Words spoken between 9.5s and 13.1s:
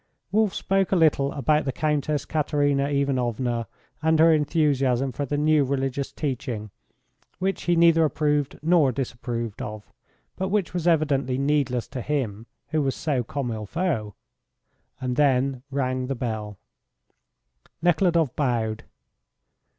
of, but which was evidently needless to him who was